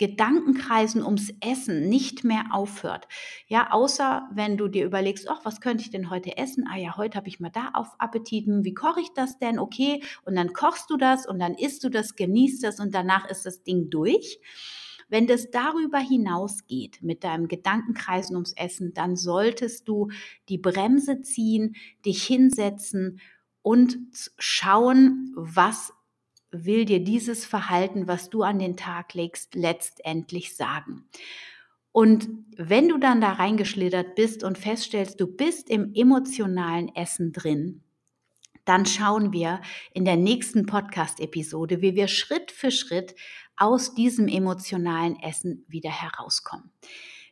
Gedankenkreisen 0.00 1.04
ums 1.04 1.30
Essen 1.40 1.90
nicht 1.90 2.24
mehr 2.24 2.44
aufhört. 2.52 3.06
Ja, 3.46 3.70
außer 3.70 4.30
wenn 4.32 4.56
du 4.56 4.66
dir 4.66 4.86
überlegst, 4.86 5.28
ach, 5.28 5.44
was 5.44 5.60
könnte 5.60 5.84
ich 5.84 5.90
denn 5.90 6.08
heute 6.08 6.38
essen? 6.38 6.64
Ah 6.66 6.78
ja, 6.78 6.96
heute 6.96 7.18
habe 7.18 7.28
ich 7.28 7.38
mal 7.38 7.50
da 7.50 7.72
auf 7.74 7.88
Appetit. 7.98 8.46
Hm, 8.46 8.64
wie 8.64 8.72
koche 8.72 9.02
ich 9.02 9.12
das 9.12 9.38
denn? 9.38 9.58
Okay, 9.58 10.02
und 10.24 10.36
dann 10.36 10.54
kochst 10.54 10.88
du 10.88 10.96
das 10.96 11.26
und 11.26 11.38
dann 11.38 11.54
isst 11.54 11.84
du 11.84 11.90
das, 11.90 12.16
genießt 12.16 12.64
das 12.64 12.80
und 12.80 12.94
danach 12.94 13.28
ist 13.28 13.44
das 13.44 13.62
Ding 13.62 13.90
durch. 13.90 14.40
Wenn 15.10 15.26
das 15.26 15.50
darüber 15.50 15.98
hinausgeht 15.98 17.02
mit 17.02 17.22
deinem 17.22 17.46
Gedankenkreisen 17.46 18.36
ums 18.36 18.54
Essen, 18.54 18.94
dann 18.94 19.16
solltest 19.16 19.86
du 19.86 20.08
die 20.48 20.56
Bremse 20.56 21.20
ziehen, 21.20 21.76
dich 22.06 22.22
hinsetzen 22.22 23.20
und 23.60 23.98
schauen, 24.38 25.34
was 25.36 25.92
will 26.52 26.84
dir 26.84 27.02
dieses 27.02 27.44
Verhalten, 27.44 28.08
was 28.08 28.30
du 28.30 28.42
an 28.42 28.58
den 28.58 28.76
Tag 28.76 29.14
legst, 29.14 29.54
letztendlich 29.54 30.56
sagen. 30.56 31.04
Und 31.92 32.28
wenn 32.56 32.88
du 32.88 32.98
dann 32.98 33.20
da 33.20 33.32
reingeschlittert 33.32 34.14
bist 34.14 34.44
und 34.44 34.58
feststellst, 34.58 35.20
du 35.20 35.26
bist 35.26 35.68
im 35.68 35.92
emotionalen 35.94 36.94
Essen 36.94 37.32
drin, 37.32 37.82
dann 38.64 38.86
schauen 38.86 39.32
wir 39.32 39.60
in 39.92 40.04
der 40.04 40.16
nächsten 40.16 40.66
Podcast-Episode, 40.66 41.80
wie 41.80 41.94
wir 41.94 42.06
Schritt 42.06 42.52
für 42.52 42.70
Schritt 42.70 43.14
aus 43.56 43.94
diesem 43.94 44.28
emotionalen 44.28 45.18
Essen 45.20 45.64
wieder 45.68 45.90
herauskommen. 45.90 46.70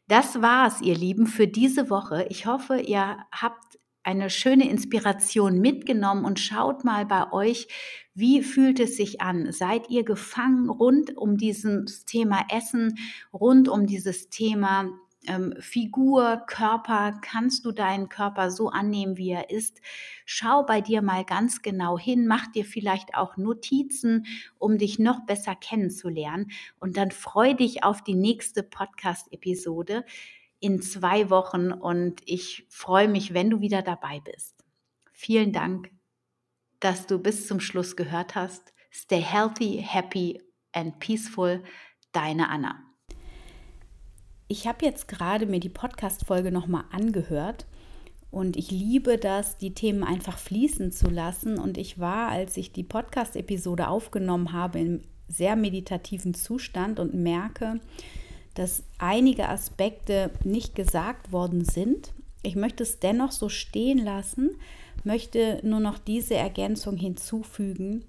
Das 0.09 0.41
war's, 0.41 0.81
ihr 0.81 0.97
Lieben, 0.97 1.27
für 1.27 1.47
diese 1.47 1.91
Woche. 1.91 2.27
Ich 2.31 2.47
hoffe, 2.47 2.81
ihr 2.81 3.19
habt 3.31 3.78
eine 4.09 4.31
schöne 4.31 4.71
Inspiration 4.71 5.61
mitgenommen 5.61 6.25
und 6.25 6.41
schaut 6.41 6.83
mal 6.83 7.05
bei 7.05 7.31
euch, 7.31 7.69
wie 8.15 8.43
fühlt 8.43 8.81
es 8.81 8.97
sich 8.97 9.21
an? 9.21 9.53
Seid 9.53 9.91
ihr 9.91 10.03
gefangen 10.03 10.71
rund 10.71 11.15
um 11.15 11.37
dieses 11.37 12.07
Thema 12.07 12.47
Essen, 12.51 12.99
rund 13.35 13.69
um 13.69 13.87
dieses 13.87 14.31
Thema 14.31 14.89
ähm, 15.27 15.53
Figur, 15.61 16.43
Körper? 16.47 17.21
Kannst 17.21 17.67
du 17.67 17.71
deinen 17.71 18.09
Körper 18.09 18.51
so 18.51 18.71
annehmen, 18.71 19.19
wie 19.19 19.29
er 19.29 19.51
ist? 19.51 19.83
Schau 20.25 20.63
bei 20.63 20.81
dir 20.81 21.03
mal 21.03 21.27
ganz 21.27 21.61
genau 21.61 21.99
hin, 21.99 22.27
mach 22.27 22.47
dir 22.47 22.65
vielleicht 22.65 23.15
auch 23.15 23.37
Notizen, 23.37 24.25
um 24.59 24.79
dich 24.79 24.99
noch 24.99 25.27
besser 25.27 25.55
kennenzulernen. 25.55 26.51
Und 26.81 26.97
dann 26.97 27.11
freu 27.11 27.53
dich 27.53 27.85
auf 27.85 28.03
die 28.03 28.17
nächste 28.17 28.63
Podcast-Episode 28.63 30.07
in 30.61 30.83
zwei 30.83 31.31
Wochen 31.31 31.73
und 31.73 32.21
ich 32.25 32.67
freue 32.69 33.09
mich, 33.09 33.35
wenn 33.35 33.51
du 33.51 33.61
wieder 33.61 33.83
dabei 33.83 34.21
bist. 34.21 34.65
Vielen 35.13 35.53
Dank 35.53 35.91
dass 36.81 37.07
du 37.07 37.19
bis 37.19 37.47
zum 37.47 37.61
Schluss 37.61 37.97
gehört 37.97 38.35
hast. 38.35 38.73
Stay 38.93 39.21
healthy, 39.21 39.85
happy 39.87 40.41
and 40.73 40.99
peaceful. 40.99 41.63
Deine 42.13 42.49
Anna. 42.49 42.77
Ich 44.49 44.67
habe 44.67 44.85
jetzt 44.87 45.09
gerade 45.09 45.47
mir 45.47 45.61
die 45.61 45.69
Podcast-Folge 45.69 46.51
nochmal 46.51 46.85
angehört 46.91 47.67
und 48.31 48.57
ich 48.57 48.71
liebe 48.71 49.19
das, 49.19 49.59
die 49.59 49.75
Themen 49.75 50.03
einfach 50.03 50.39
fließen 50.39 50.91
zu 50.91 51.11
lassen. 51.11 51.59
Und 51.59 51.77
ich 51.77 51.99
war, 51.99 52.29
als 52.29 52.57
ich 52.57 52.73
die 52.73 52.85
Podcast-Episode 52.85 53.89
aufgenommen 53.89 54.53
habe, 54.53 54.81
im 54.81 55.03
sehr 55.29 55.55
meditativen 55.55 56.33
Zustand 56.33 56.99
und 56.99 57.13
merke, 57.13 57.81
dass 58.55 58.83
einige 58.99 59.49
Aspekte 59.49 60.31
nicht 60.45 60.75
gesagt 60.75 61.33
worden 61.33 61.65
sind. 61.65 62.13
Ich 62.43 62.57
möchte 62.57 62.83
es 62.83 62.99
dennoch 62.99 63.33
so 63.33 63.49
stehen 63.49 63.99
lassen, 63.99 64.51
möchte 65.05 65.61
nur 65.63 65.81
noch 65.81 65.99
diese 65.99 66.35
Ergänzung 66.35 66.97
hinzufügen, 66.97 68.05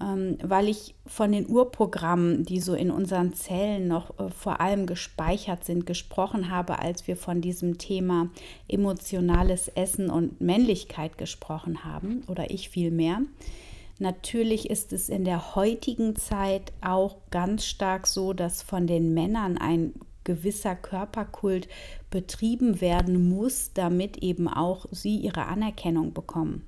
ähm, 0.00 0.38
weil 0.42 0.68
ich 0.68 0.94
von 1.06 1.32
den 1.32 1.48
Urprogrammen, 1.48 2.44
die 2.44 2.60
so 2.60 2.74
in 2.74 2.90
unseren 2.90 3.32
Zellen 3.32 3.88
noch 3.88 4.18
äh, 4.18 4.30
vor 4.30 4.60
allem 4.60 4.86
gespeichert 4.86 5.64
sind, 5.64 5.86
gesprochen 5.86 6.50
habe, 6.50 6.78
als 6.78 7.06
wir 7.08 7.16
von 7.16 7.40
diesem 7.40 7.78
Thema 7.78 8.30
emotionales 8.68 9.68
Essen 9.68 10.10
und 10.10 10.40
Männlichkeit 10.40 11.18
gesprochen 11.18 11.84
haben, 11.84 12.22
oder 12.28 12.50
ich 12.50 12.68
vielmehr. 12.68 13.22
Natürlich 13.98 14.70
ist 14.70 14.92
es 14.92 15.08
in 15.08 15.24
der 15.24 15.56
heutigen 15.56 16.14
Zeit 16.14 16.72
auch 16.80 17.16
ganz 17.30 17.64
stark 17.64 18.06
so, 18.06 18.32
dass 18.32 18.62
von 18.62 18.86
den 18.86 19.12
Männern 19.12 19.58
ein 19.58 19.92
gewisser 20.22 20.76
Körperkult 20.76 21.68
betrieben 22.10 22.80
werden 22.80 23.28
muss, 23.28 23.72
damit 23.72 24.18
eben 24.18 24.46
auch 24.46 24.86
sie 24.92 25.16
ihre 25.16 25.46
Anerkennung 25.46 26.12
bekommen. 26.12 26.66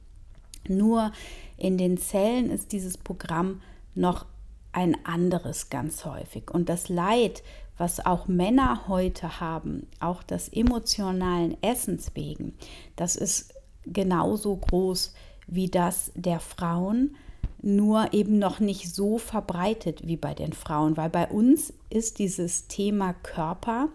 Nur 0.66 1.12
in 1.56 1.78
den 1.78 1.98
Zellen 1.98 2.50
ist 2.50 2.72
dieses 2.72 2.98
Programm 2.98 3.60
noch 3.94 4.26
ein 4.72 4.96
anderes 5.04 5.68
ganz 5.68 6.04
häufig. 6.04 6.50
Und 6.50 6.68
das 6.68 6.88
Leid, 6.88 7.42
was 7.76 8.04
auch 8.04 8.28
Männer 8.28 8.88
heute 8.88 9.40
haben, 9.40 9.86
auch 10.00 10.22
das 10.22 10.48
emotionalen 10.48 11.56
Essens 11.62 12.12
wegen, 12.14 12.54
das 12.96 13.14
ist 13.16 13.54
genauso 13.84 14.56
groß 14.56 15.14
wie 15.14 15.29
das 15.70 16.12
der 16.14 16.40
Frauen 16.40 17.16
nur 17.62 18.12
eben 18.12 18.38
noch 18.38 18.60
nicht 18.60 18.94
so 18.94 19.18
verbreitet 19.18 20.06
wie 20.06 20.16
bei 20.16 20.34
den 20.34 20.52
Frauen, 20.52 20.96
weil 20.96 21.10
bei 21.10 21.26
uns 21.26 21.72
ist 21.90 22.18
dieses 22.18 22.68
Thema 22.68 23.12
Körper 23.12 23.88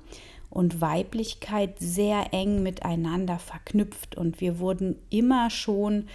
und 0.50 0.82
Weiblichkeit 0.82 1.80
sehr 1.80 2.28
eng 2.32 2.64
miteinander 2.64 3.40
verknüpft 3.40 4.16
und 4.16 4.40
wir 4.40 4.60
wurden 4.60 4.96
immer 5.10 5.50
schon, 5.50 6.08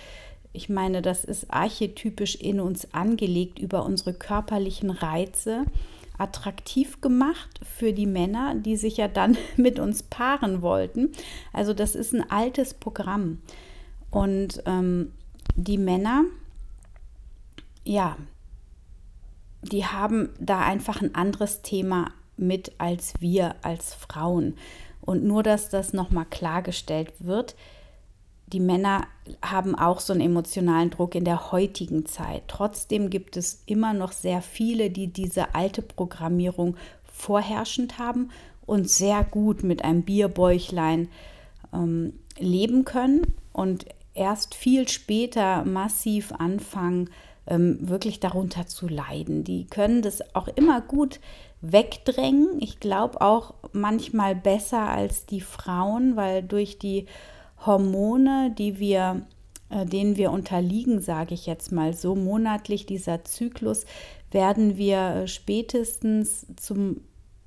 ich 0.52 0.68
meine, 0.68 1.02
das 1.02 1.24
ist 1.24 1.52
archetypisch 1.52 2.36
in 2.36 2.60
uns 2.60 2.94
angelegt 2.94 3.58
über 3.58 3.84
unsere 3.84 4.14
körperlichen 4.14 4.90
Reize 4.90 5.64
attraktiv 6.18 7.00
gemacht 7.00 7.60
für 7.62 7.92
die 7.92 8.06
Männer, 8.06 8.54
die 8.54 8.76
sich 8.76 8.98
ja 8.98 9.08
dann 9.08 9.36
mit 9.56 9.78
uns 9.78 10.02
paaren 10.02 10.62
wollten. 10.62 11.10
Also 11.52 11.74
das 11.74 11.94
ist 11.94 12.14
ein 12.14 12.30
altes 12.30 12.74
Programm. 12.74 13.38
Und 14.10 14.62
ähm, 14.66 15.12
die 15.54 15.78
Männer, 15.78 16.24
ja, 17.84 18.16
die 19.62 19.84
haben 19.84 20.30
da 20.38 20.60
einfach 20.60 21.02
ein 21.02 21.14
anderes 21.14 21.62
Thema 21.62 22.12
mit 22.36 22.72
als 22.78 23.14
wir 23.20 23.56
als 23.62 23.94
Frauen. 23.94 24.56
Und 25.00 25.24
nur, 25.24 25.42
dass 25.42 25.68
das 25.68 25.92
nochmal 25.92 26.26
klargestellt 26.26 27.12
wird, 27.18 27.56
die 28.52 28.60
Männer 28.60 29.06
haben 29.42 29.76
auch 29.76 30.00
so 30.00 30.12
einen 30.12 30.22
emotionalen 30.22 30.90
Druck 30.90 31.14
in 31.14 31.24
der 31.24 31.52
heutigen 31.52 32.06
Zeit. 32.06 32.42
Trotzdem 32.48 33.08
gibt 33.08 33.36
es 33.36 33.62
immer 33.66 33.92
noch 33.92 34.12
sehr 34.12 34.42
viele, 34.42 34.90
die 34.90 35.06
diese 35.06 35.54
alte 35.54 35.82
Programmierung 35.82 36.76
vorherrschend 37.04 37.98
haben 37.98 38.30
und 38.66 38.90
sehr 38.90 39.24
gut 39.24 39.62
mit 39.62 39.84
einem 39.84 40.02
Bierbäuchlein 40.02 41.08
ähm, 41.72 42.14
leben 42.38 42.84
können 42.84 43.34
und 43.52 43.86
erst 44.20 44.54
viel 44.54 44.86
später 44.86 45.64
massiv 45.64 46.30
anfangen, 46.32 47.08
ähm, 47.46 47.78
wirklich 47.80 48.20
darunter 48.20 48.66
zu 48.66 48.86
leiden. 48.86 49.44
Die 49.44 49.66
können 49.66 50.02
das 50.02 50.34
auch 50.34 50.46
immer 50.48 50.82
gut 50.82 51.20
wegdrängen. 51.62 52.60
Ich 52.60 52.80
glaube 52.80 53.22
auch 53.22 53.54
manchmal 53.72 54.34
besser 54.34 54.88
als 54.88 55.24
die 55.24 55.40
Frauen, 55.40 56.16
weil 56.16 56.42
durch 56.42 56.78
die 56.78 57.06
Hormone, 57.64 58.54
die 58.56 58.78
wir, 58.78 59.26
äh, 59.70 59.86
denen 59.86 60.16
wir 60.16 60.32
unterliegen, 60.32 61.00
sage 61.00 61.32
ich 61.32 61.46
jetzt 61.46 61.72
mal 61.72 61.94
so 61.94 62.14
monatlich, 62.14 62.84
dieser 62.84 63.24
Zyklus, 63.24 63.86
werden 64.30 64.76
wir 64.76 64.98
äh, 64.98 65.28
spätestens 65.28 66.46
zum 66.56 67.00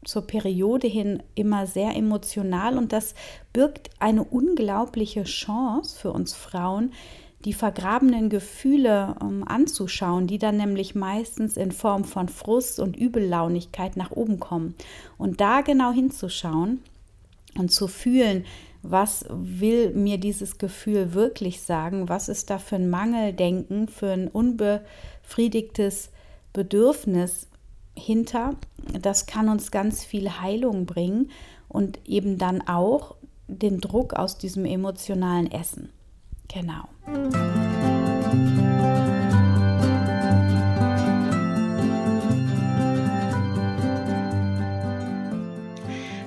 zur 0.05 0.27
Periode 0.27 0.87
hin 0.87 1.23
immer 1.35 1.67
sehr 1.67 1.95
emotional 1.95 2.77
und 2.77 2.93
das 2.93 3.15
birgt 3.51 3.89
eine 3.99 4.23
unglaubliche 4.23 5.23
Chance 5.23 5.97
für 5.97 6.11
uns 6.11 6.33
Frauen, 6.33 6.91
die 7.45 7.53
vergrabenen 7.53 8.29
Gefühle 8.29 9.15
ähm, 9.21 9.43
anzuschauen, 9.45 10.27
die 10.27 10.37
dann 10.37 10.57
nämlich 10.57 10.95
meistens 10.95 11.57
in 11.57 11.71
Form 11.71 12.05
von 12.05 12.29
Frust 12.29 12.79
und 12.79 12.95
Übellaunigkeit 12.95 13.97
nach 13.97 14.11
oben 14.11 14.39
kommen. 14.39 14.75
Und 15.17 15.41
da 15.41 15.61
genau 15.61 15.91
hinzuschauen 15.91 16.81
und 17.57 17.71
zu 17.71 17.87
fühlen, 17.87 18.45
was 18.81 19.25
will 19.29 19.91
mir 19.93 20.17
dieses 20.17 20.57
Gefühl 20.57 21.13
wirklich 21.13 21.61
sagen, 21.61 22.09
was 22.09 22.29
ist 22.29 22.49
da 22.49 22.59
für 22.59 22.75
ein 22.75 22.89
Mangeldenken, 22.89 23.87
für 23.87 24.11
ein 24.11 24.27
unbefriedigtes 24.27 26.11
Bedürfnis 26.51 27.47
hinter. 27.95 28.55
Das 28.99 29.25
kann 29.25 29.49
uns 29.49 29.71
ganz 29.71 30.03
viel 30.03 30.41
Heilung 30.41 30.85
bringen 30.85 31.31
und 31.67 31.99
eben 32.05 32.37
dann 32.37 32.61
auch 32.67 33.15
den 33.47 33.81
Druck 33.81 34.13
aus 34.13 34.37
diesem 34.37 34.65
emotionalen 34.65 35.51
Essen. 35.51 35.89
Genau. 36.47 36.87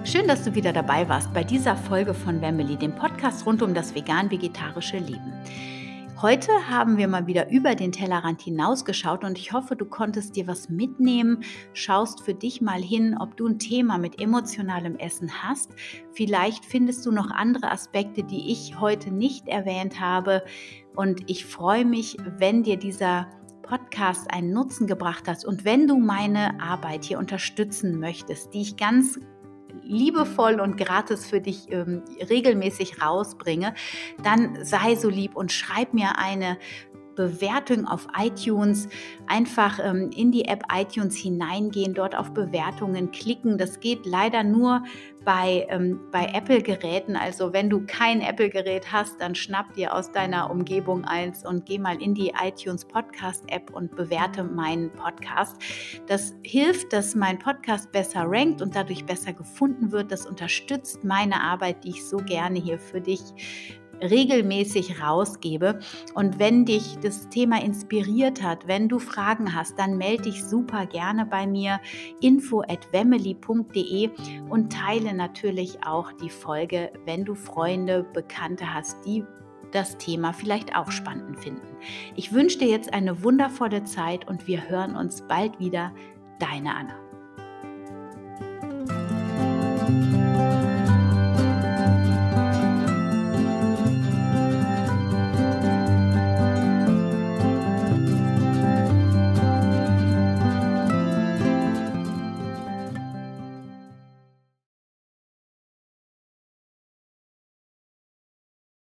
Schön, 0.05 0.29
dass 0.29 0.45
du 0.45 0.55
wieder 0.55 0.73
dabei 0.73 1.09
warst 1.09 1.35
bei 1.35 1.45
dieser 1.45 1.77
Folge 1.77 2.15
von 2.15 2.41
Wemily, 2.41 2.77
dem 2.77 2.95
Podcast 2.95 3.45
rund 3.45 3.61
um 3.61 3.75
das 3.75 3.95
vegan-vegetarische 3.95 4.99
Leben. 4.99 5.33
Heute 6.23 6.51
haben 6.71 6.97
wir 6.97 7.09
mal 7.09 7.27
wieder 7.27 7.51
über 7.51 7.75
den 7.75 7.93
Tellerrand 7.93 8.41
hinausgeschaut 8.41 9.23
und 9.23 9.37
ich 9.37 9.53
hoffe, 9.53 9.77
du 9.77 9.85
konntest 9.85 10.35
dir 10.35 10.47
was 10.47 10.71
mitnehmen, 10.71 11.45
schaust 11.75 12.23
für 12.23 12.33
dich 12.33 12.63
mal 12.63 12.81
hin, 12.81 13.15
ob 13.21 13.37
du 13.37 13.47
ein 13.47 13.59
Thema 13.59 13.99
mit 13.99 14.19
emotionalem 14.19 14.97
Essen 14.97 15.31
hast. 15.43 15.73
Vielleicht 16.13 16.65
findest 16.65 17.05
du 17.05 17.13
noch 17.13 17.31
andere 17.31 17.71
Aspekte, 17.71 18.23
die 18.23 18.51
ich 18.51 18.81
heute 18.81 19.11
nicht 19.11 19.47
erwähnt 19.47 20.01
habe 20.01 20.43
und 20.95 21.29
ich 21.31 21.45
freue 21.45 21.85
mich, 21.85 22.17
wenn 22.39 22.63
dir 22.63 22.79
dieser 22.79 23.29
Podcast 23.61 24.31
einen 24.31 24.55
Nutzen 24.55 24.87
gebracht 24.87 25.29
hat 25.29 25.45
und 25.45 25.67
wenn 25.67 25.87
du 25.87 25.99
meine 25.99 26.59
Arbeit 26.63 27.05
hier 27.05 27.19
unterstützen 27.19 28.01
möchtest, 28.01 28.55
die 28.55 28.63
ich 28.63 28.79
ganz 28.79 29.21
liebevoll 29.83 30.61
und 30.61 30.77
gratis 30.77 31.27
für 31.27 31.41
dich 31.41 31.71
ähm, 31.71 32.03
regelmäßig 32.29 33.03
rausbringe, 33.03 33.75
dann 34.23 34.65
sei 34.65 34.95
so 34.95 35.09
lieb 35.09 35.37
und 35.37 35.53
schreib 35.53 35.95
mir 35.95 36.19
eine 36.19 36.59
Bewertung 37.17 37.87
auf 37.87 38.07
iTunes. 38.17 38.89
Einfach 39.27 39.81
ähm, 39.83 40.11
in 40.15 40.31
die 40.31 40.45
App 40.45 40.63
iTunes 40.73 41.17
hineingehen, 41.17 41.95
dort 41.95 42.17
auf 42.17 42.33
Bewertungen 42.33 43.11
klicken. 43.11 43.59
Das 43.59 43.81
geht 43.81 44.07
leider 44.07 44.45
nur 44.45 44.85
bei, 45.27 45.67
ähm, 45.71 45.99
bei 46.13 46.27
Apple-Geräten. 46.33 47.17
Also 47.17 47.53
wenn 47.53 47.69
du 47.69 47.85
kein 47.85 48.21
Apple-Gerät 48.21 48.93
hast, 48.93 49.21
dann 49.21 49.35
schnapp 49.35 49.75
dir 49.75 49.93
aus 49.93 50.13
deiner 50.13 50.51
Umgebung 50.51 51.05
eins 51.05 51.45
und 51.45 51.67
geh 51.67 51.79
mal 51.79 52.01
in 52.01 52.15
die 52.15 52.33
iTunes 52.41 52.85
Podcast-App 52.85 53.71
und 53.75 53.97
bewerte 53.97 54.45
meinen 54.45 54.93
Podcast. 54.93 55.57
Das 56.07 56.35
hilft, 56.45 56.93
dass 56.93 57.17
mein 57.17 57.41
Podcast 57.41 57.91
besser 57.91 58.25
rankt 58.27 58.63
und 58.63 58.77
dadurch 58.77 59.05
besser 59.05 59.33
gefunden 59.33 59.91
wird. 59.91 60.13
Das 60.13 60.27
unterstützt 60.27 61.03
meine 61.03 61.43
Arbeit, 61.43 61.83
die 61.83 61.91
ich 61.91 62.07
so 62.07 62.19
gerne 62.19 62.61
hier 62.61 62.79
für 62.79 63.01
dich 63.01 63.21
regelmäßig 64.03 65.03
rausgebe. 65.03 65.81
Und 66.15 66.39
wenn 66.39 66.65
dich 66.65 66.99
das 67.03 67.29
Thema 67.29 67.63
inspiriert 67.63 68.43
hat, 68.43 68.67
wenn 68.67 68.89
du 68.89 68.99
Fragen 68.99 69.55
hast, 69.55 69.79
dann 69.79 69.97
melde 69.97 70.25
dich 70.25 70.45
super 70.45 70.87
gerne 70.87 71.27
bei 71.27 71.47
mir 71.47 71.81
info 72.21 72.63
at 72.63 72.89
und 74.49 74.73
teile 74.73 75.15
natürlich 75.15 75.85
auch 75.85 76.13
die 76.13 76.31
Folge, 76.31 76.93
wenn 77.05 77.25
du 77.25 77.35
Freunde, 77.35 78.05
Bekannte 78.13 78.73
hast, 78.73 79.05
die 79.05 79.25
das 79.73 79.99
Thema 79.99 80.33
vielleicht 80.33 80.75
auch 80.77 80.91
spannend 80.91 81.39
finden. 81.39 81.77
Ich 82.15 82.33
wünsche 82.33 82.59
dir 82.59 82.69
jetzt 82.69 82.93
eine 82.93 83.23
wundervolle 83.23 83.85
Zeit 83.85 84.29
und 84.29 84.47
wir 84.47 84.69
hören 84.69 84.97
uns 84.97 85.23
bald 85.29 85.59
wieder. 85.59 85.93
Deine 86.39 86.75
Anna. 86.75 87.06